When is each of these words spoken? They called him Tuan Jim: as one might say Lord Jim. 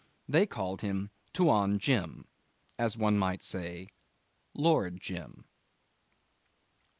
They 0.27 0.47
called 0.47 0.81
him 0.81 1.11
Tuan 1.31 1.77
Jim: 1.77 2.27
as 2.79 2.97
one 2.97 3.19
might 3.19 3.43
say 3.43 3.89
Lord 4.55 4.99
Jim. 4.99 5.45